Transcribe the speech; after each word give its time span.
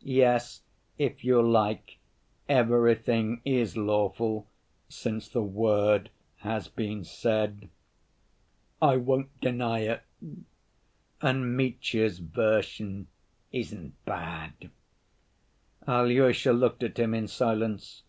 "Yes, 0.00 0.62
if 0.96 1.24
you 1.24 1.42
like, 1.42 1.98
'everything 2.48 3.40
is 3.44 3.76
lawful' 3.76 4.46
since 4.88 5.28
the 5.28 5.42
word 5.42 6.08
has 6.36 6.68
been 6.68 7.02
said. 7.04 7.68
I 8.80 8.96
won't 8.96 9.40
deny 9.40 9.80
it. 9.80 10.02
And 11.20 11.56
Mitya's 11.56 12.20
version 12.20 13.08
isn't 13.50 13.94
bad." 14.04 14.70
Alyosha 15.84 16.52
looked 16.52 16.84
at 16.84 16.96
him 16.96 17.12
in 17.12 17.26
silence. 17.26 18.04